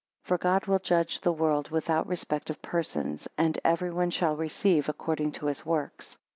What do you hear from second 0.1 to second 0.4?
13 For